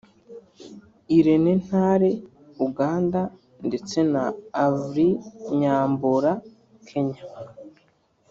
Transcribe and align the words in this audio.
Irene 1.17 1.53
Ntale(Uganda) 1.63 3.21
ndetse 3.67 3.97
na 4.13 4.23
Avril 4.65 5.13
Nyambura(Kenya) 5.57 7.23